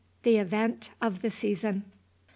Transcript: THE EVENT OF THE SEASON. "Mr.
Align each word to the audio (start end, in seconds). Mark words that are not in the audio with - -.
THE 0.23 0.39
EVENT 0.39 0.89
OF 0.99 1.21
THE 1.21 1.29
SEASON. 1.29 1.83
"Mr. 1.87 1.91